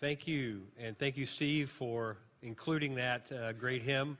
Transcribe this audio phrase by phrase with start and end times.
[0.00, 0.62] Thank you.
[0.78, 4.16] And thank you, Steve, for including that uh, great hymn.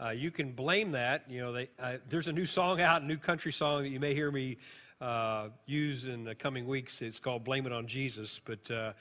[0.00, 1.30] Uh, you can blame that.
[1.30, 4.00] You know, they, uh, there's a new song out, a new country song that you
[4.00, 4.56] may hear me
[5.00, 7.02] uh, use in the coming weeks.
[7.02, 8.40] It's called Blame It on Jesus.
[8.44, 8.94] But uh,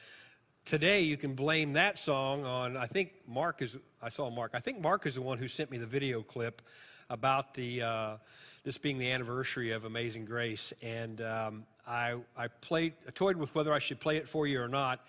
[0.63, 4.59] today you can blame that song on, I think Mark is, I saw Mark, I
[4.59, 6.61] think Mark is the one who sent me the video clip
[7.09, 8.17] about the, uh,
[8.63, 10.71] this being the anniversary of Amazing Grace.
[10.83, 14.67] And um, I, I played, toyed with whether I should play it for you or
[14.67, 14.99] not.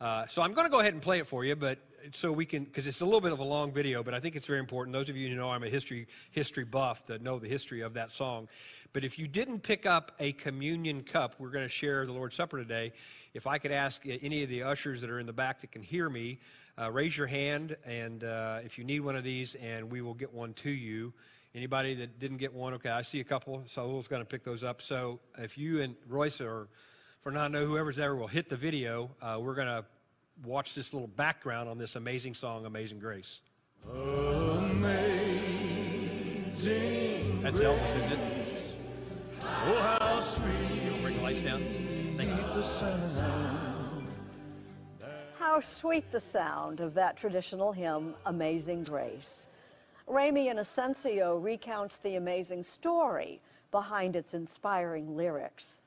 [0.00, 1.78] Uh, so I'm going to go ahead and play it for you, but
[2.12, 4.36] so we can, because it's a little bit of a long video, but I think
[4.36, 4.92] it's very important.
[4.92, 7.94] Those of you who know I'm a history history buff that know the history of
[7.94, 8.48] that song.
[8.92, 12.36] But if you didn't pick up a communion cup, we're going to share the Lord's
[12.36, 12.92] Supper today.
[13.32, 15.82] If I could ask any of the ushers that are in the back that can
[15.82, 16.38] hear me,
[16.78, 20.14] uh, raise your hand, and uh, if you need one of these, and we will
[20.14, 21.12] get one to you.
[21.54, 23.62] Anybody that didn't get one, okay, I see a couple.
[23.68, 24.82] Saul's going to pick those up.
[24.82, 26.68] So if you and Royce or
[27.24, 29.82] Fernando, whoever's there, will hit the video, uh, we're going to
[30.44, 33.40] watch this little background on this amazing song, Amazing Grace.
[33.90, 34.92] Amazing
[37.42, 38.76] That's Elvis, isn't it?
[39.40, 40.82] Oh, how sweet.
[40.84, 41.62] You'll bring the lights down.
[42.18, 42.36] Thank you.
[45.38, 49.48] How sweet the sound of that traditional hymn, Amazing Grace.
[50.06, 55.80] Ramy Inocencio recounts the amazing story behind its inspiring lyrics.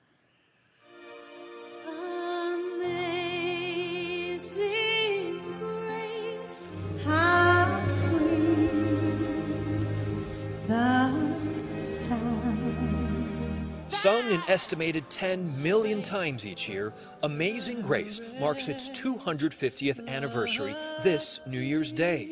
[13.88, 16.92] Sung an estimated 10 million times each year,
[17.24, 22.30] Amazing Grace marks its 250th anniversary this New Year's Day.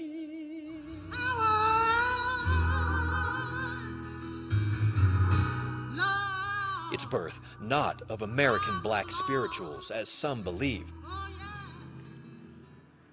[6.92, 10.92] Its birth not of American black spirituals, as some believe,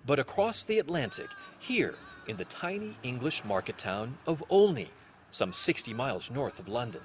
[0.05, 1.29] but across the Atlantic,
[1.61, 1.95] here
[2.27, 4.89] in the tiny English market town of Olney,
[5.31, 7.03] some 60 miles north of London.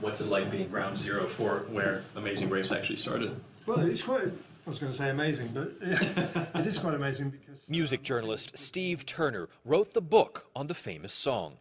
[0.00, 3.40] What's it like being ground zero for where Amazing Grace actually started?
[3.64, 7.68] Well, it's quite, I was going to say amazing, but it is quite amazing because.
[7.70, 11.58] Music journalist Steve Turner wrote the book on the famous song.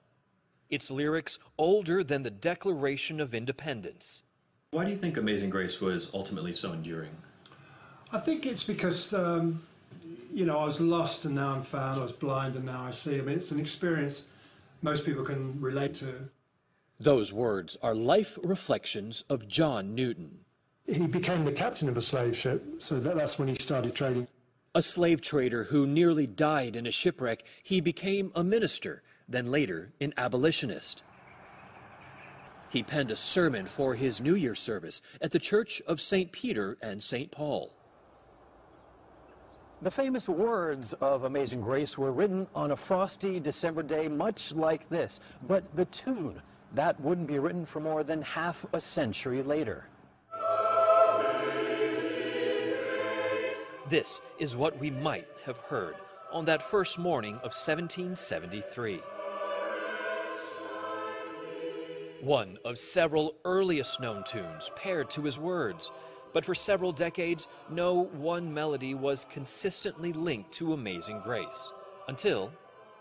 [0.70, 4.24] Its lyrics older than the Declaration of Independence.
[4.72, 7.16] Why do you think Amazing Grace was ultimately so enduring?
[8.12, 9.64] I think it's because, um,
[10.36, 12.92] you know, I was lost and now I'm found, I was blind and now I
[12.92, 13.18] see.
[13.18, 14.28] I mean, it's an experience
[14.82, 16.30] most people can relate to.
[17.00, 20.40] Those words are life reflections of John Newton.
[20.88, 24.28] He became the captain of a slave ship, so that, that's when he started trading.
[24.76, 29.94] A slave trader who nearly died in a shipwreck, he became a minister, then later
[30.02, 31.06] an abolitionist.
[32.70, 36.34] He penned a sermon for his New Year service at the Church of St.
[36.34, 37.32] Peter and St.
[37.32, 37.72] Paul.
[39.82, 44.88] The famous words of Amazing Grace were written on a frosty December day, much like
[44.90, 46.42] this, but the tune
[46.74, 49.86] that wouldn't be written for more than half a century later.
[53.90, 55.96] This is what we might have heard
[56.32, 59.02] on that first morning of 1773.
[62.22, 65.92] One of several earliest known tunes paired to his words,
[66.36, 71.72] but for several decades, no one melody was consistently linked to Amazing Grace
[72.10, 72.52] until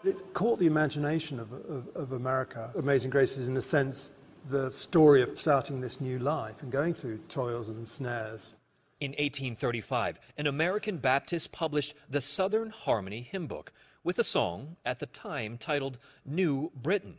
[0.04, 2.70] it caught the imagination of, of, of America.
[2.76, 4.12] Amazing Grace is, in a sense,
[4.46, 8.54] the story of starting this new life and going through toils and snares.
[9.00, 13.72] In 1835, an American Baptist published the Southern Harmony Hymn Book
[14.04, 17.16] with a song at the time titled New Britain.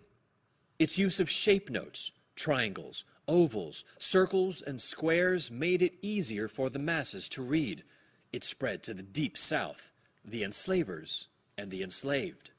[0.80, 6.80] Its use of shape notes, triangles, ovals, circles, and squares made it easier for the
[6.80, 7.84] masses to read.
[8.31, 9.91] It spread to the deep south,
[10.24, 11.28] the enslavers,
[11.58, 12.52] and the enslaved.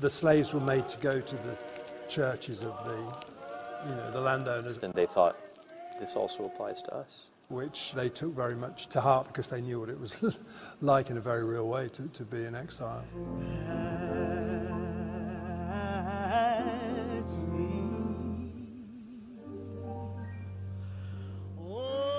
[0.00, 1.56] The slaves were made to go to the
[2.08, 4.78] churches of the, you know, the landowners.
[4.82, 5.36] And they thought,
[6.00, 7.28] this also applies to us.
[7.52, 10.38] Which they took very much to heart because they knew what it was
[10.80, 13.04] like in a very real way to, to be in exile.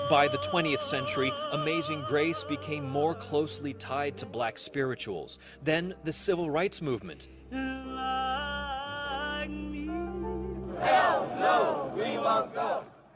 [0.08, 5.40] By the 20th century, Amazing Grace became more closely tied to black spirituals.
[5.64, 7.26] Then the civil rights movement.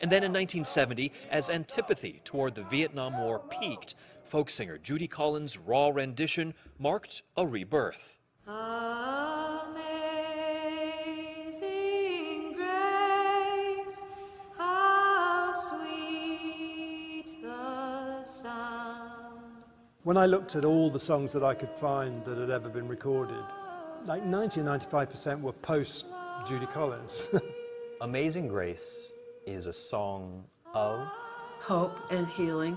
[0.01, 5.59] And then in 1970, as antipathy toward the Vietnam War peaked, folk singer Judy Collins'
[5.59, 8.21] raw rendition marked a rebirth.
[8.47, 9.75] Amazing
[12.55, 14.05] grace,
[14.57, 19.43] how sweet the sound.
[20.05, 22.87] When I looked at all the songs that I could find that had ever been
[22.87, 23.45] recorded,
[24.07, 26.07] like 90 95% were post
[26.47, 27.31] Judy Collins.
[28.01, 29.11] Amazing Grace
[29.49, 31.09] is a song of
[31.61, 32.77] hope and healing.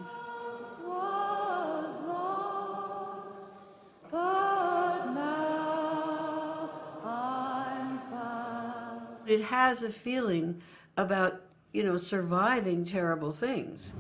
[9.28, 10.62] It has a feeling
[10.98, 11.42] about,
[11.74, 13.94] you know, surviving terrible things.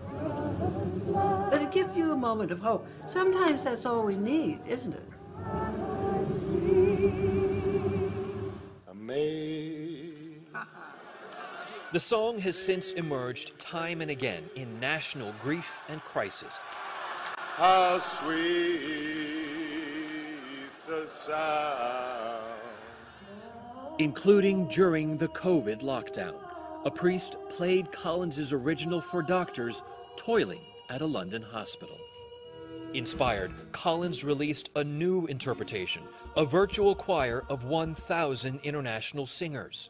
[1.13, 2.87] But it gives you a moment of hope.
[3.07, 5.03] Sometimes that's all we need, isn't it?
[11.91, 16.61] The song has since emerged time and again in national grief and crisis.
[17.35, 18.37] How sweet
[20.87, 22.55] the sound.
[23.99, 26.35] Including during the COVID lockdown.
[26.85, 29.83] A priest played Collins's original for doctors
[30.15, 31.97] toiling at a London hospital.
[32.93, 36.03] Inspired, Collins released a new interpretation,
[36.37, 39.89] a virtual choir of 1,000 international singers.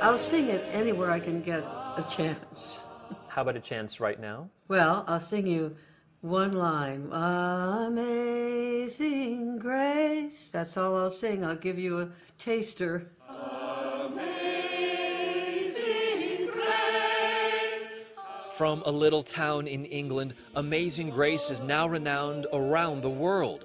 [0.00, 2.84] I'll sing it anywhere I can get a chance.
[3.28, 4.48] How about a chance right now?
[4.68, 5.76] Well, I'll sing you
[6.20, 7.08] one line.
[7.92, 10.48] Amazing grace.
[10.52, 11.44] That's all I'll sing.
[11.44, 12.08] I'll give you a
[12.38, 13.10] taster.
[14.08, 14.38] Amazing
[16.46, 17.92] Grace.
[18.52, 23.64] From a little town in England, Amazing Grace is now renowned around the world.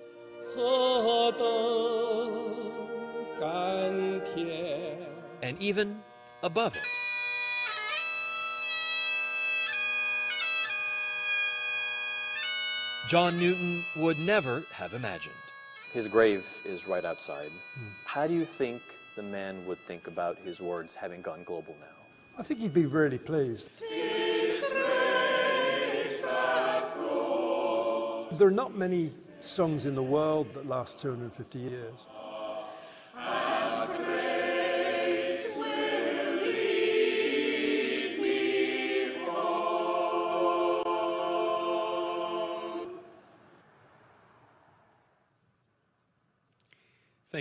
[5.42, 6.03] And even
[6.44, 6.84] above it.
[13.10, 15.36] John Newton would never have imagined.
[15.94, 17.50] His grave is right outside.
[18.06, 18.81] How do you think
[19.16, 22.40] the man would think about his words having gone global now?
[22.40, 23.69] I think he'd be really pleased.
[28.38, 29.12] There are not many
[29.42, 32.07] songs in the world that last 250 years.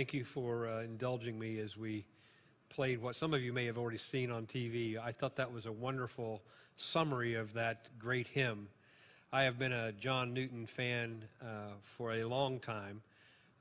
[0.03, 2.03] Thank you for uh, indulging me as we
[2.67, 4.97] played what some of you may have already seen on TV.
[5.01, 6.41] I thought that was a wonderful
[6.75, 8.67] summary of that great hymn.
[9.31, 13.01] I have been a John Newton fan uh, for a long time.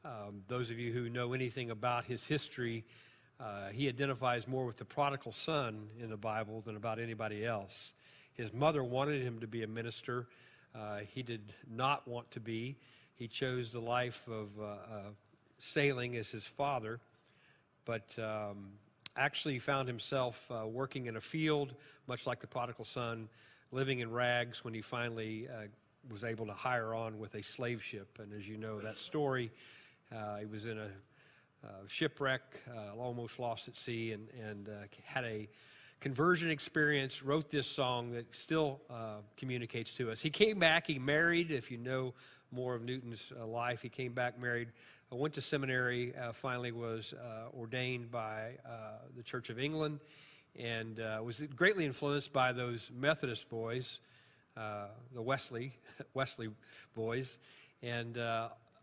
[0.04, 2.82] Um, those of you who know anything about his history,
[3.38, 7.92] uh, he identifies more with the prodigal son in the Bible than about anybody else.
[8.34, 10.26] His mother wanted him to be a minister.
[10.74, 12.74] Uh, he did not want to be.
[13.14, 14.76] He chose the life of uh, uh,
[15.62, 16.98] sailing as his father,
[17.84, 18.70] but um,
[19.16, 21.74] actually found himself uh, working in a field,
[22.08, 23.28] much like the prodigal son,
[23.70, 25.66] living in rags when he finally uh,
[26.10, 28.18] was able to hire on with a slave ship.
[28.20, 29.52] And as you know that story,
[30.12, 30.88] uh, he was in a
[31.64, 34.72] uh, shipwreck, uh, almost lost at sea, and, and uh,
[35.04, 35.48] had a
[36.00, 38.80] conversion experience, wrote this song that still
[39.36, 40.20] communicates to us.
[40.20, 42.14] He came back, he married, if you know
[42.50, 44.69] more of Newton's life, he came back married,
[45.12, 50.00] uh, went to seminary, uh, finally was uh, ordained by uh, the Church of England,
[50.58, 53.98] and uh, was greatly influenced by those Methodist boys,
[54.56, 55.72] uh, the Wesley,
[56.14, 56.48] Wesley
[56.94, 57.38] boys,
[57.82, 58.19] and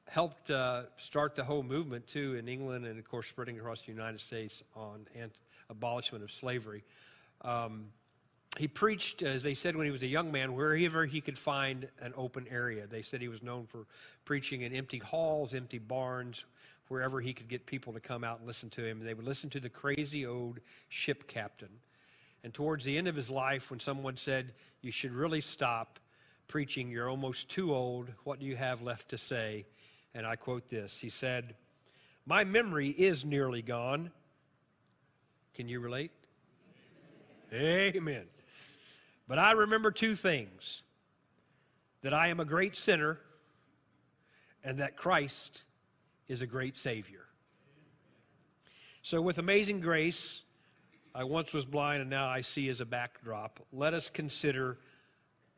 [0.08, 0.52] helped
[0.98, 4.64] start the whole movement too in England and of course spreading across the United States
[4.76, 5.38] on ant-
[5.70, 6.84] abolishment of slavery.
[7.42, 7.86] Um,
[8.58, 11.88] he preached, as they said when he was a young man, wherever he could find
[12.02, 12.88] an open area.
[12.88, 13.86] They said he was known for
[14.26, 16.46] preaching in empty halls, empty barns,
[16.88, 19.00] wherever he could get people to come out and listen to him.
[19.00, 21.70] They would listen to the crazy old ship captain.
[22.44, 26.00] And towards the end of his life, when someone said, You should really stop
[26.48, 29.66] preaching, you're almost too old, what do you have left to say?
[30.16, 31.56] And I quote this He said,
[32.26, 34.12] My memory is nearly gone.
[35.54, 36.12] Can you relate?
[37.54, 38.26] Amen.
[39.30, 40.82] But I remember two things
[42.02, 43.20] that I am a great sinner
[44.64, 45.64] and that Christ
[46.28, 47.26] is a great Savior.
[49.04, 50.42] So, with amazing grace,
[51.14, 53.60] I once was blind and now I see as a backdrop.
[53.72, 54.80] Let us consider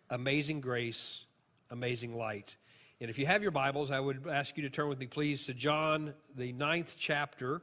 [0.10, 1.24] amazing grace,
[1.70, 2.58] amazing light.
[3.00, 5.46] And if you have your Bibles, I would ask you to turn with me, please,
[5.46, 7.62] to John, the ninth chapter.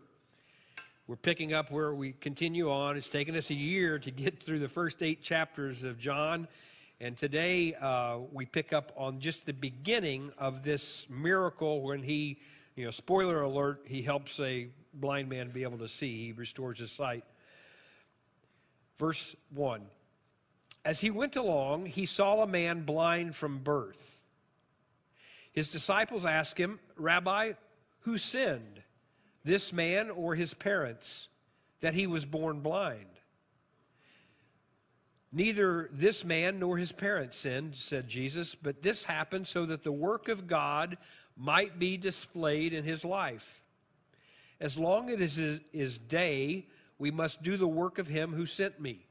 [1.08, 2.98] We're picking up where we continue on.
[2.98, 6.46] It's taken us a year to get through the first eight chapters of John.
[7.00, 12.36] And today uh, we pick up on just the beginning of this miracle when he,
[12.76, 16.26] you know, spoiler alert, he helps a blind man be able to see.
[16.26, 17.24] He restores his sight.
[18.98, 19.80] Verse 1
[20.84, 24.20] As he went along, he saw a man blind from birth.
[25.52, 27.52] His disciples asked him, Rabbi,
[28.00, 28.82] who sinned,
[29.44, 31.28] this man or his parents,
[31.80, 33.06] that he was born blind?
[35.30, 39.92] Neither this man nor his parents sinned, said Jesus, but this happened so that the
[39.92, 40.96] work of God
[41.36, 43.62] might be displayed in his life.
[44.60, 46.66] As long as it is day,
[46.98, 49.06] we must do the work of him who sent me.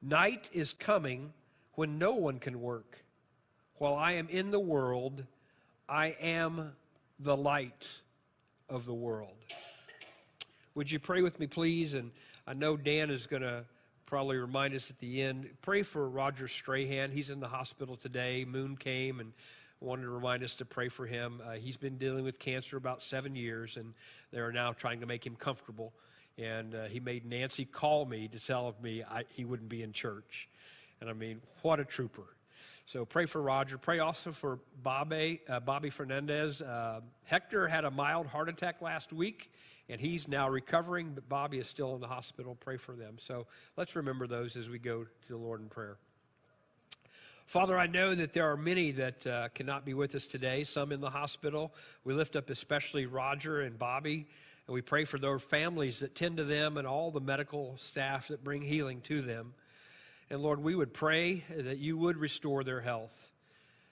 [0.00, 1.32] Night is coming
[1.74, 3.04] when no one can work.
[3.76, 5.24] While I am in the world,
[5.88, 6.72] I am
[7.20, 8.00] the light
[8.68, 9.36] of the world.
[10.74, 11.94] Would you pray with me, please?
[11.94, 12.10] And
[12.46, 13.64] I know Dan is going to
[14.06, 15.48] probably remind us at the end.
[15.60, 17.10] Pray for Roger Strahan.
[17.10, 18.44] He's in the hospital today.
[18.44, 19.32] Moon came and
[19.80, 21.40] wanted to remind us to pray for him.
[21.46, 23.94] Uh, he's been dealing with cancer about seven years, and
[24.32, 25.92] they're now trying to make him comfortable.
[26.38, 29.92] And uh, he made Nancy call me to tell me I, he wouldn't be in
[29.92, 30.48] church.
[31.00, 32.24] And I mean, what a trooper.
[32.88, 33.76] So pray for Roger.
[33.76, 36.62] Pray also for Bobby, uh, Bobby Fernandez.
[36.62, 39.52] Uh, Hector had a mild heart attack last week,
[39.90, 42.56] and he's now recovering, but Bobby is still in the hospital.
[42.58, 43.16] Pray for them.
[43.18, 45.98] So let's remember those as we go to the Lord in prayer.
[47.44, 50.90] Father, I know that there are many that uh, cannot be with us today, some
[50.90, 51.74] in the hospital.
[52.04, 54.26] We lift up especially Roger and Bobby,
[54.66, 58.28] and we pray for their families that tend to them and all the medical staff
[58.28, 59.52] that bring healing to them.
[60.30, 63.30] And Lord, we would pray that you would restore their health.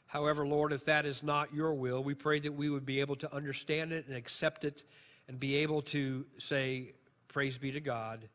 [0.07, 3.17] However, Lord, if that is not your will, we pray that we would be able
[3.17, 4.85] to understand it and accept it
[5.29, 6.93] and be able to say,
[7.29, 8.29] Praise be to God,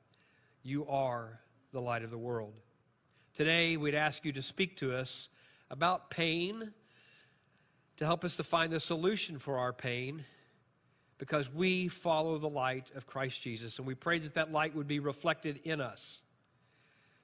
[0.63, 1.39] you are
[1.71, 2.53] the light of the world.
[3.33, 5.29] Today, we'd ask you to speak to us
[5.69, 6.73] about pain,
[7.97, 10.25] to help us to find the solution for our pain,
[11.17, 13.77] because we follow the light of Christ Jesus.
[13.77, 16.19] And we pray that that light would be reflected in us.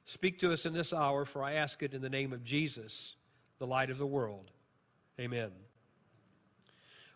[0.07, 3.15] Speak to us in this hour, for I ask it in the name of Jesus,
[3.59, 4.51] the light of the world.
[5.19, 5.51] Amen.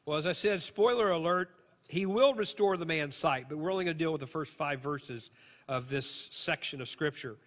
[0.06, 1.52] Well, as I said, spoiler alert,
[1.88, 4.54] he will restore the man's sight, but we're only going to deal with the first
[4.54, 5.30] five verses
[5.70, 7.38] of this section of Scripture.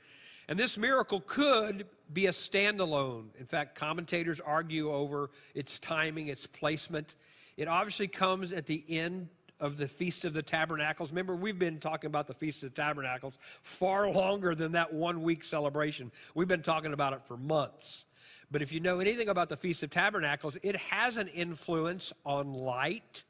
[0.49, 3.27] And this miracle could be a standalone.
[3.39, 7.17] In fact, commentators argue over its timing, its placement.
[7.59, 9.29] It obviously comes at the end
[9.61, 11.11] of the Feast of the Tabernacles.
[11.11, 15.23] Remember, we've been talking about the Feast of the Tabernacles far longer than that one
[15.23, 16.11] week celebration.
[16.35, 18.05] We've been talking about it for months.
[18.51, 22.53] But if you know anything about the Feast of Tabernacles, it has an influence on
[22.53, 23.25] light.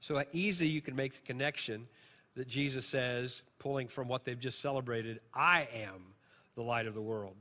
[0.00, 1.86] So uh, easy you can make the connection
[2.34, 6.02] that Jesus says, pulling from what they've just celebrated, I am
[6.56, 7.36] the light of the world.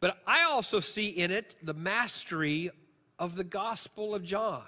[0.00, 2.70] But I also see in it the mastery
[3.18, 4.64] of the Gospel of John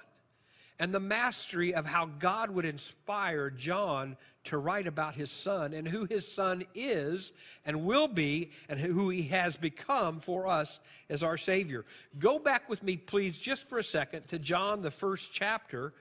[0.79, 4.15] and the mastery of how God would inspire John
[4.45, 7.33] to write about his son and who his son is
[7.65, 10.79] and will be and who he has become for us
[11.09, 11.83] as our Savior.
[12.19, 15.93] Go back with me, please, just for a second to John, the first chapter,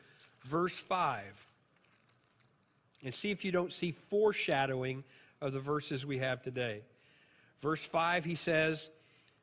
[0.45, 1.53] verse 5.
[3.05, 5.05] And see if you don't see foreshadowing
[5.41, 6.83] of the verses we have today.
[7.61, 8.91] Verse 5, he says,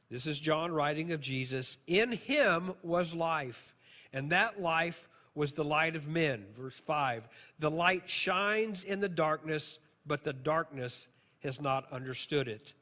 [0.09, 1.77] This is John writing of Jesus.
[1.87, 3.75] In him was life,
[4.13, 6.45] and that life was the light of men.
[6.57, 7.27] Verse 5
[7.59, 11.07] The light shines in the darkness, but the darkness
[11.43, 12.73] has not understood it.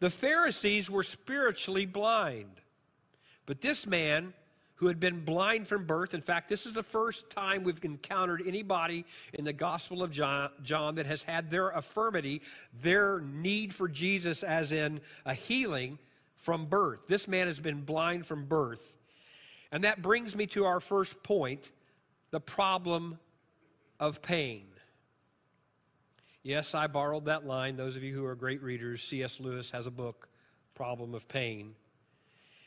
[0.00, 2.60] The Pharisees were spiritually blind,
[3.46, 4.32] but this man
[4.76, 6.14] who had been blind from birth.
[6.14, 9.04] In fact, this is the first time we've encountered anybody
[9.34, 12.42] in the Gospel of John, John, that has had their affirmity,
[12.80, 15.98] their need for Jesus, as in a healing
[16.36, 17.00] from birth.
[17.08, 18.94] This man has been blind from birth.
[19.72, 21.72] And that brings me to our first point
[22.30, 23.18] the problem
[24.00, 24.64] of pain.
[26.42, 27.76] Yes, I borrowed that line.
[27.76, 29.40] Those of you who are great readers, C.S.
[29.40, 30.28] Lewis has a book,
[30.74, 31.74] Problem of Pain.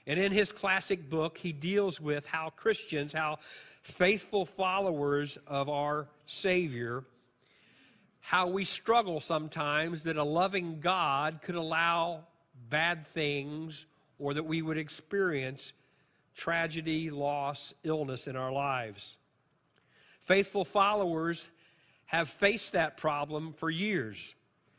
[0.06, 3.40] And in his classic book, he deals with how Christians, how
[3.82, 7.04] faithful followers of our Savior,
[8.20, 12.22] how we struggle sometimes that a loving God could allow
[12.70, 13.86] bad things
[14.20, 15.74] or that we would experience
[16.36, 19.18] tragedy, loss, illness in our lives.
[20.22, 21.50] Faithful followers
[22.06, 24.34] have faced that problem for years.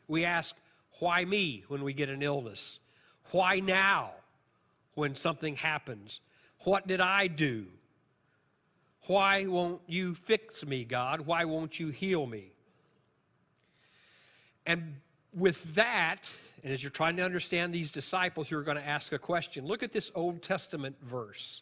[0.07, 0.55] We ask,
[0.99, 2.79] why me when we get an illness?
[3.31, 4.11] Why now
[4.95, 6.19] when something happens?
[6.59, 7.65] What did I do?
[9.07, 11.21] Why won't you fix me, God?
[11.21, 12.51] Why won't you heal me?
[14.65, 14.95] And
[15.33, 16.31] with that,
[16.63, 19.65] and as you're trying to understand these disciples, you're going to ask a question.
[19.65, 21.61] Look at this Old Testament verse.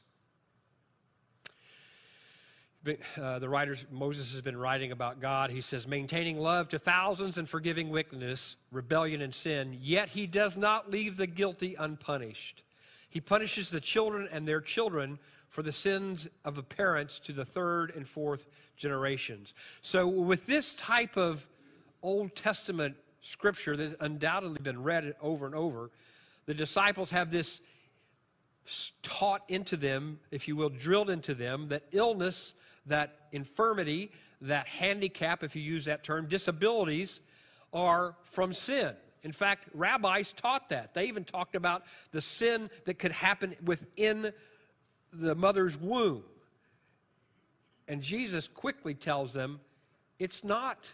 [3.20, 5.52] Uh, the writers, Moses has been writing about God.
[5.52, 10.58] He says, maintaining love to thousands and forgiving wickedness, rebellion, and sin, yet he does
[10.58, 12.64] not leave the guilty unpunished.
[13.10, 15.20] He punishes the children and their children
[15.50, 18.48] for the sins of the parents to the third and fourth
[18.78, 19.54] generations.
[19.82, 21.48] So, with this type of
[22.02, 25.92] Old Testament scripture that undoubtedly been read over and over,
[26.46, 27.62] the disciples have this
[29.04, 32.54] taught into them, if you will, drilled into them, that illness,
[32.92, 37.20] that infirmity, that handicap, if you use that term, disabilities
[37.74, 38.94] are from sin.
[39.24, 40.94] In fact, rabbis taught that.
[40.94, 44.32] They even talked about the sin that could happen within
[45.14, 46.24] the mother's womb.
[47.88, 49.60] And Jesus quickly tells them
[50.18, 50.92] it's not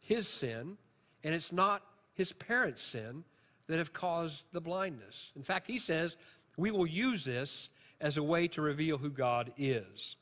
[0.00, 0.76] his sin
[1.24, 1.82] and it's not
[2.14, 3.24] his parents' sin
[3.66, 5.32] that have caused the blindness.
[5.36, 6.16] In fact, he says
[6.56, 7.68] we will use this
[8.00, 10.16] as a way to reveal who God is.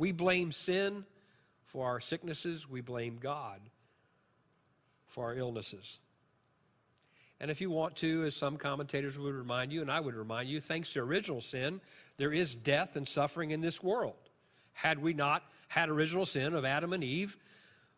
[0.00, 1.04] We blame sin
[1.66, 3.60] for our sicknesses, we blame God
[5.08, 5.98] for our illnesses.
[7.38, 10.48] And if you want to, as some commentators would remind you, and I would remind
[10.48, 11.82] you, thanks to original sin,
[12.16, 14.16] there is death and suffering in this world.
[14.72, 17.36] Had we not had original sin of Adam and Eve,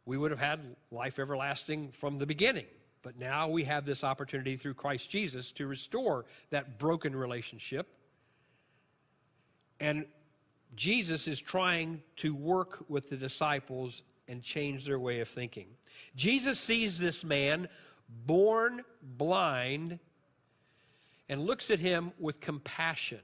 [0.05, 0.59] we would have had
[0.91, 2.67] life everlasting from the beginning.
[3.03, 7.87] But now we have this opportunity through Christ Jesus to restore that broken relationship.
[9.79, 10.07] And
[10.75, 15.67] Jesus is trying to work with the disciples and change their way of thinking.
[16.17, 17.69] Jesus sees this man
[18.27, 19.99] born blind
[21.29, 23.21] and looks at him with compassion.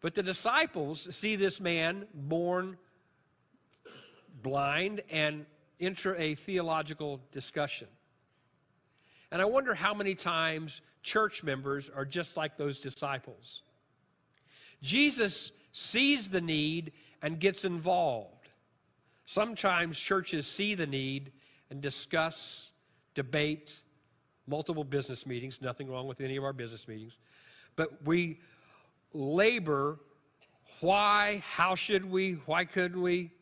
[0.00, 2.76] But the disciples see this man born
[4.42, 5.46] blind and
[5.80, 7.88] enter a theological discussion.
[9.30, 13.62] And I wonder how many times church members are just like those disciples.
[14.82, 18.48] Jesus sees the need and gets involved.
[19.26, 21.32] Sometimes churches see the need
[21.70, 22.70] and discuss,
[23.14, 23.80] debate,
[24.46, 27.16] multiple business meetings, nothing wrong with any of our business meetings.
[27.76, 28.40] But we
[29.12, 29.98] labor
[30.80, 33.32] why, how should we, why couldn't we,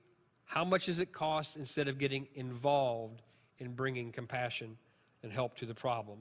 [0.45, 3.23] how much does it cost instead of getting involved
[3.59, 4.77] in bringing compassion
[5.23, 6.19] and help to the problem.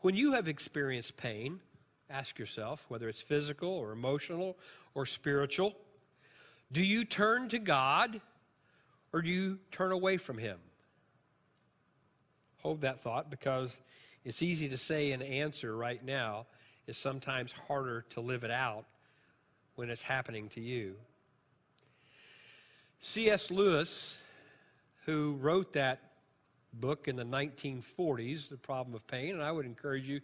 [0.00, 1.60] When you have experienced pain,
[2.10, 4.56] ask yourself whether it's physical or emotional
[4.94, 5.74] or spiritual,
[6.72, 8.20] do you turn to God
[9.12, 10.58] or do you turn away from Him?
[12.58, 13.80] Hold that thought because
[14.24, 16.46] it's easy to say an answer right now.
[16.86, 18.84] It's sometimes harder to live it out
[19.76, 20.96] when it's happening to you.
[23.00, 23.50] C.S.
[23.50, 24.18] Lewis,
[25.06, 26.00] who wrote that
[26.74, 30.20] book in the 1940s, The Problem of Pain, and I would encourage you.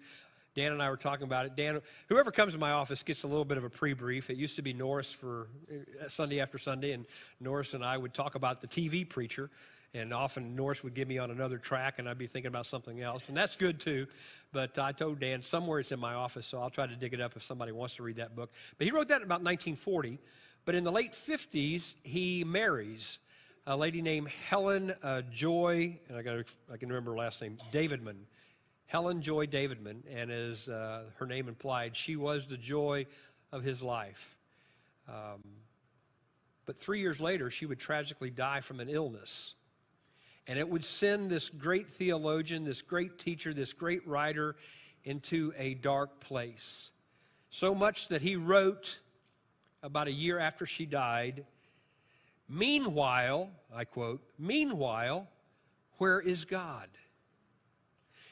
[0.56, 1.54] Dan and I were talking about it.
[1.54, 4.30] Dan, whoever comes to my office gets a little bit of a pre-brief.
[4.30, 7.04] It used to be Norris for uh, Sunday after Sunday, and
[7.40, 9.50] Norris and I would talk about the TV preacher,
[9.92, 13.02] and often Norris would give me on another track, and I'd be thinking about something
[13.02, 14.06] else, and that's good too.
[14.50, 17.20] But I told Dan somewhere it's in my office, so I'll try to dig it
[17.20, 18.50] up if somebody wants to read that book.
[18.78, 20.18] But he wrote that in about 1940.
[20.64, 23.18] But in the late 50s, he marries
[23.66, 26.38] a lady named Helen uh, Joy, and I, got
[26.72, 28.16] I can remember her last name, Davidman.
[28.86, 33.06] Helen Joy Davidman, and as uh, her name implied, she was the joy
[33.52, 34.36] of his life.
[35.08, 35.42] Um,
[36.64, 39.54] but three years later, she would tragically die from an illness.
[40.46, 44.56] And it would send this great theologian, this great teacher, this great writer
[45.04, 46.90] into a dark place.
[47.50, 49.00] So much that he wrote
[49.82, 51.44] about a year after she died
[52.48, 55.28] Meanwhile, I quote, meanwhile,
[55.98, 56.88] where is God?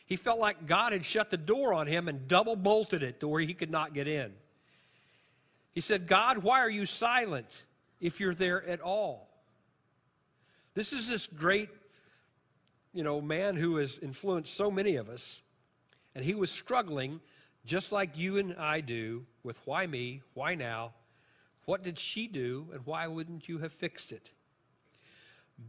[0.06, 3.28] He felt like God had shut the door on him and double bolted it to
[3.28, 4.32] where he could not get in.
[5.72, 7.64] He said, God, why are you silent
[8.00, 9.28] if you're there at all?
[10.74, 11.70] This is this great,
[12.92, 15.40] you know, man who has influenced so many of us.
[16.14, 17.20] And he was struggling
[17.64, 20.92] just like you and I do with why me, why now,
[21.64, 24.30] what did she do, and why wouldn't you have fixed it?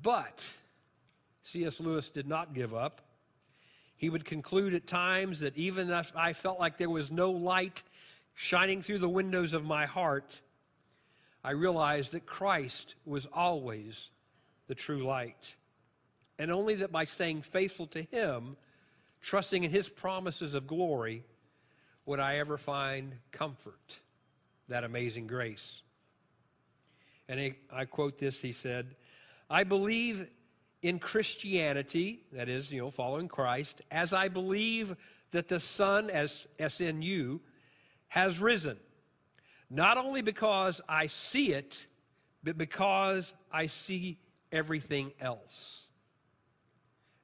[0.01, 0.53] But
[1.43, 1.79] C.S.
[1.79, 3.01] Lewis did not give up.
[3.97, 7.83] He would conclude at times that even if I felt like there was no light
[8.33, 10.41] shining through the windows of my heart,
[11.43, 14.09] I realized that Christ was always
[14.67, 15.55] the true light.
[16.37, 18.57] And only that by staying faithful to Him,
[19.21, 21.23] trusting in His promises of glory,
[22.05, 23.99] would I ever find comfort,
[24.67, 25.81] that amazing grace.
[27.27, 28.95] And I quote this he said,
[29.49, 30.27] I believe
[30.85, 34.95] in Christianity, that is, you know, following Christ, as I believe
[35.31, 37.41] that the Son, as S N U,
[38.07, 38.77] has risen.
[39.69, 41.85] not only because I see it,
[42.43, 44.19] but because I see
[44.51, 45.87] everything else.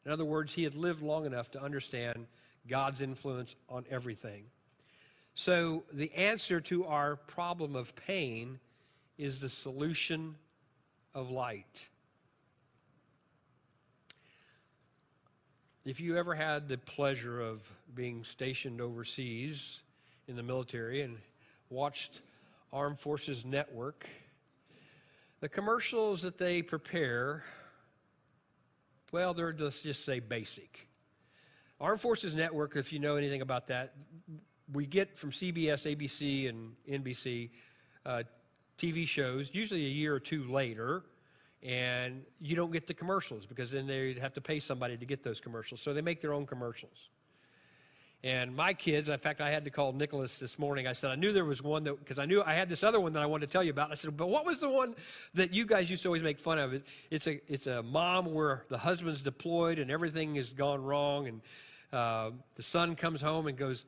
[0.06, 2.26] In other words, he had lived long enough to understand
[2.68, 4.46] God's influence on everything.
[5.34, 8.60] So, the answer to our problem of pain
[9.18, 10.36] is the solution
[11.14, 11.88] of light.
[15.84, 19.82] If you ever had the pleasure of being stationed overseas
[20.28, 21.18] in the military and
[21.72, 22.22] watched
[22.72, 24.08] Armed Forces Network,
[25.40, 27.44] the commercials that they prepare,
[29.12, 30.88] well, they're just, just say basic.
[31.80, 33.96] Armed Forces Network, if you know anything about that,
[34.72, 37.50] we get from CBS, ABC, and NBC
[38.06, 38.22] uh,
[38.78, 41.02] TV shows, usually a year or two later,
[41.64, 45.24] and you don't get the commercials because then they'd have to pay somebody to get
[45.24, 45.82] those commercials.
[45.82, 47.10] So they make their own commercials.
[48.24, 50.86] And my kids, in fact, I had to call Nicholas this morning.
[50.86, 53.00] I said, I knew there was one that, because I knew I had this other
[53.00, 53.92] one that I wanted to tell you about.
[53.92, 54.94] I said, but what was the one
[55.34, 56.74] that you guys used to always make fun of?
[56.74, 61.28] It, it's, a, it's a mom where the husband's deployed and everything has gone wrong.
[61.28, 61.42] And
[61.92, 63.86] uh, the son comes home and goes,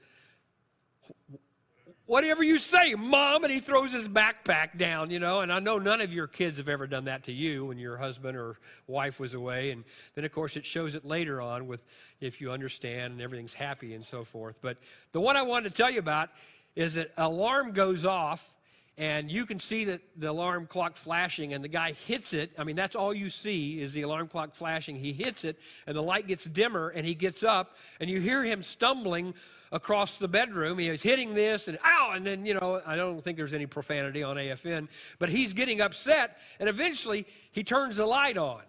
[2.05, 5.39] whatever you say, mom, and he throws his backpack down, you know.
[5.39, 7.97] And I know none of your kids have ever done that to you when your
[7.97, 9.71] husband or wife was away.
[9.71, 9.83] And
[10.15, 11.83] then, of course, it shows it later on with
[12.19, 14.55] if you understand and everything's happy and so forth.
[14.61, 14.77] But
[15.11, 16.29] the one I wanted to tell you about
[16.75, 18.49] is that alarm goes off.
[18.97, 22.51] And you can see that the alarm clock flashing, and the guy hits it.
[22.59, 24.95] I mean, that's all you see is the alarm clock flashing.
[24.95, 28.43] He hits it, and the light gets dimmer, and he gets up, and you hear
[28.43, 29.33] him stumbling
[29.71, 30.77] across the bedroom.
[30.77, 34.21] He hitting this and ow, and then, you know, I don't think there's any profanity
[34.21, 38.61] on AFN, but he's getting upset, and eventually he turns the light on.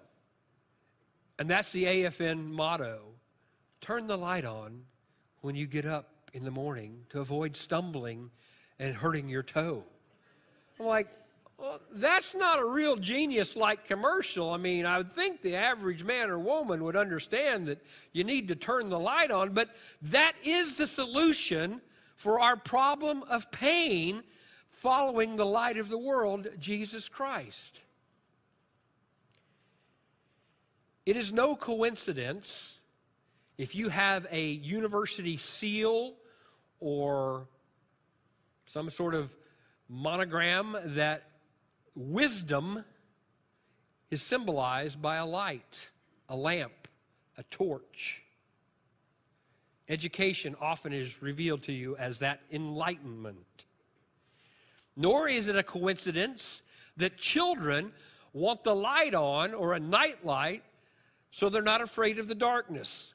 [1.39, 3.01] And that's the AFN motto
[3.85, 4.81] turn the light on
[5.43, 8.31] when you get up in the morning to avoid stumbling
[8.79, 9.85] and hurting your toe.
[10.79, 11.09] I'm like,
[11.59, 14.51] well, that's not a real genius like commercial.
[14.51, 17.81] I mean, I would think the average man or woman would understand that
[18.13, 19.71] you need to turn the light on, but
[20.03, 21.81] that is the solution
[22.17, 24.23] for our problem of pain
[24.71, 27.81] following the light of the world, Jesus Christ.
[31.07, 32.81] It is no coincidence
[33.59, 36.15] if you have a university seal
[36.81, 37.47] or
[38.67, 39.37] some sort of
[39.89, 41.25] monogram that
[41.95, 42.85] wisdom
[44.11, 45.89] is symbolized by a light,
[46.29, 46.89] a lamp,
[47.37, 48.23] a torch.
[49.89, 53.65] Education often is revealed to you as that enlightenment.
[54.97, 56.63] Nor is it a coincidence
[56.97, 57.93] that children
[58.33, 60.63] want the light on or a night light
[61.31, 63.14] so they're not afraid of the darkness.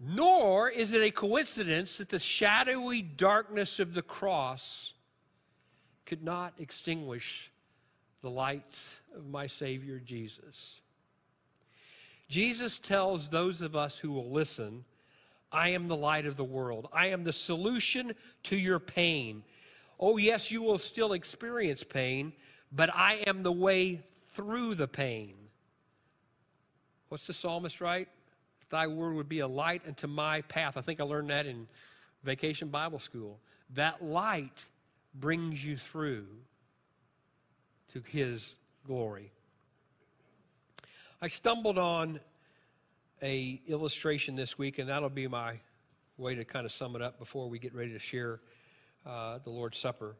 [0.00, 4.92] Nor is it a coincidence that the shadowy darkness of the cross
[6.06, 7.50] could not extinguish
[8.22, 8.78] the light
[9.16, 10.80] of my Savior Jesus.
[12.28, 14.84] Jesus tells those of us who will listen,
[15.50, 16.88] I am the light of the world.
[16.92, 19.42] I am the solution to your pain.
[19.98, 22.32] Oh, yes, you will still experience pain,
[22.70, 25.34] but I am the way through the pain.
[27.08, 28.08] What's the psalmist write?
[28.70, 30.76] Thy word would be a light unto my path.
[30.76, 31.66] I think I learned that in
[32.22, 33.38] vacation Bible school.
[33.74, 34.64] That light
[35.14, 36.26] brings you through
[37.92, 38.54] to his
[38.86, 39.30] glory.
[41.20, 42.20] I stumbled on
[43.22, 45.54] a illustration this week, and that'll be my
[46.16, 48.40] way to kind of sum it up before we get ready to share
[49.06, 50.14] uh, the Lord's Supper.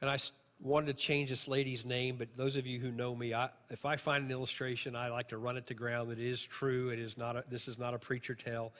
[0.00, 0.18] And I
[0.60, 3.84] wanted to change this lady's name, but those of you who know me, I, if
[3.84, 6.88] I find an illustration, I like to run it to ground that it is true.
[6.88, 7.36] It is not.
[7.36, 8.72] A, this is not a preacher tale,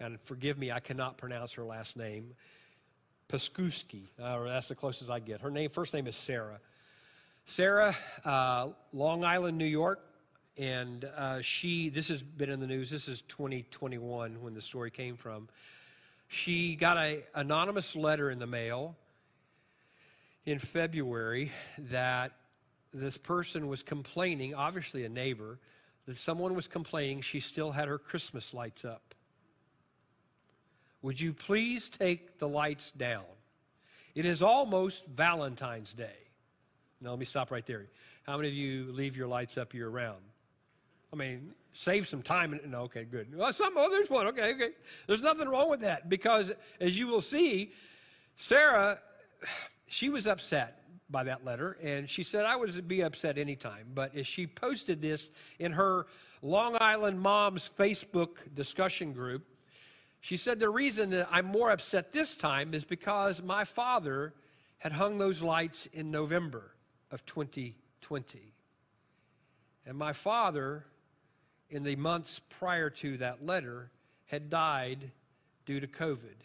[0.00, 2.34] and forgive me, I cannot pronounce her last name.
[3.28, 5.40] Paskuski, uh, that's the closest I get.
[5.40, 6.58] Her name, first name is Sarah.
[7.46, 10.00] Sarah, uh, Long Island, New York,
[10.56, 11.88] and uh, she.
[11.90, 12.90] This has been in the news.
[12.90, 15.48] This is 2021 when the story came from.
[16.26, 18.96] She got an anonymous letter in the mail
[20.46, 22.32] in February that
[22.92, 25.58] this person was complaining, obviously a neighbor,
[26.06, 29.14] that someone was complaining she still had her Christmas lights up.
[31.02, 33.24] Would you please take the lights down?
[34.14, 36.16] It is almost Valentine's Day.
[37.00, 37.86] Now, let me stop right there.
[38.24, 40.20] How many of you leave your lights up year round?
[41.12, 42.58] I mean, save some time.
[42.66, 43.34] No, okay, good.
[43.34, 44.26] Well, some, oh, there's one.
[44.28, 44.70] Okay, okay.
[45.06, 47.72] There's nothing wrong with that because, as you will see,
[48.36, 48.98] Sarah
[49.90, 53.88] she was upset by that letter, and she said, I would be upset anytime.
[53.92, 56.06] But as she posted this in her
[56.42, 59.44] Long Island Moms Facebook discussion group,
[60.20, 64.34] She said the reason that I'm more upset this time is because my father
[64.78, 66.70] had hung those lights in November
[67.10, 68.52] of 2020.
[69.86, 70.84] And my father,
[71.70, 73.90] in the months prior to that letter,
[74.26, 75.10] had died
[75.64, 76.36] due to COVID.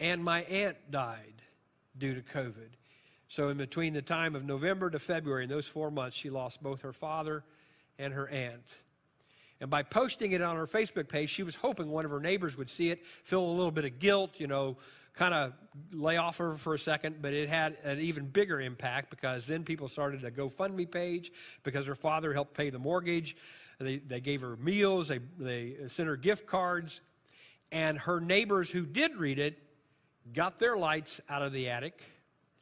[0.00, 1.38] And my aunt died
[1.98, 2.68] due to COVID.
[3.28, 6.62] So, in between the time of November to February, in those four months, she lost
[6.62, 7.44] both her father
[7.98, 8.82] and her aunt.
[9.60, 12.56] And by posting it on her Facebook page, she was hoping one of her neighbors
[12.56, 14.76] would see it, feel a little bit of guilt, you know,
[15.14, 15.52] kind of
[15.92, 17.16] lay off her for a second.
[17.20, 21.32] But it had an even bigger impact because then people started a GoFundMe page
[21.64, 23.36] because her father helped pay the mortgage.
[23.80, 27.00] They, they gave her meals, they, they sent her gift cards.
[27.70, 29.58] And her neighbors who did read it
[30.34, 32.02] got their lights out of the attic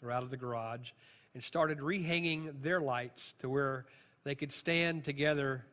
[0.02, 0.90] or out of the garage
[1.34, 3.86] and started rehanging their lights to where
[4.24, 5.64] they could stand together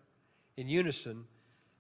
[0.58, 1.26] in unison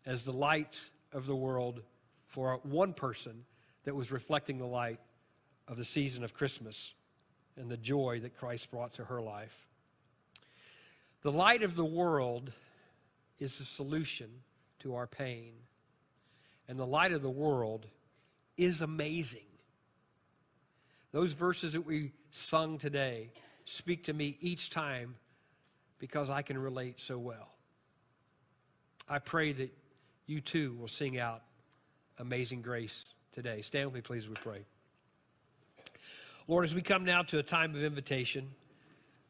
[0.06, 0.80] as the light
[1.12, 1.82] of the world
[2.28, 3.45] for one person
[3.84, 4.99] that was reflecting the light
[5.67, 6.93] of the season of Christmas
[7.58, 9.67] and the joy that Christ brought to her life.
[11.21, 12.52] The light of the world
[13.39, 14.30] is the solution
[14.80, 15.54] to our pain.
[16.67, 17.88] And the light of the world
[18.58, 19.45] is amazing.
[21.13, 23.30] Those verses that we sung today
[23.65, 25.15] speak to me each time
[25.99, 27.49] because I can relate so well.
[29.08, 29.71] I pray that
[30.26, 31.43] you too will sing out
[32.17, 33.62] Amazing Grace today.
[33.62, 34.65] Stand with me, please, as we pray.
[36.47, 38.49] Lord, as we come now to a time of invitation,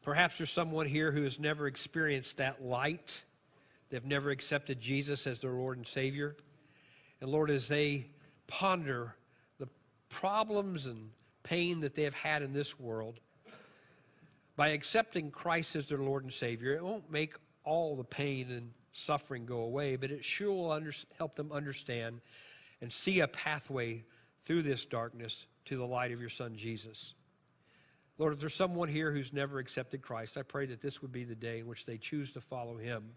[0.02, 3.22] perhaps there's someone here who has never experienced that light.
[3.90, 6.34] They've never accepted Jesus as their Lord and Savior.
[7.20, 8.06] And Lord, as they
[8.46, 9.14] ponder
[9.58, 9.68] the
[10.08, 11.10] problems and
[11.44, 13.20] pain that they have had in this world,
[14.56, 18.70] by accepting Christ as their Lord and Savior, it won't make all the pain and
[18.92, 22.20] suffering go away, but it sure will under, help them understand
[22.80, 24.04] and see a pathway
[24.42, 27.14] through this darkness to the light of your Son, Jesus.
[28.18, 31.24] Lord, if there's someone here who's never accepted Christ, I pray that this would be
[31.24, 33.10] the day in which they choose to follow him.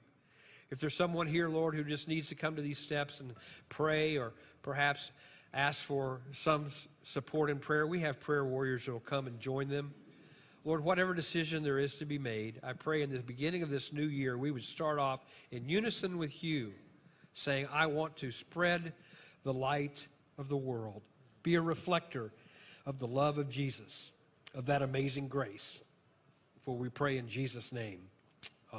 [0.71, 3.33] If there's someone here, Lord, who just needs to come to these steps and
[3.69, 5.11] pray or perhaps
[5.53, 6.67] ask for some
[7.03, 9.93] support in prayer, we have prayer warriors that will come and join them.
[10.65, 13.93] Lord, whatever decision there is to be made, I pray in the beginning of this
[13.93, 16.73] new year, we would start off in unison with you,
[17.33, 18.91] saying, I want to spread
[19.43, 20.07] the light
[20.37, 21.01] of the world,
[21.41, 22.31] be a reflector
[22.85, 24.11] of the love of Jesus,
[24.53, 25.79] of that amazing grace.
[26.65, 28.01] For we pray in Jesus' name.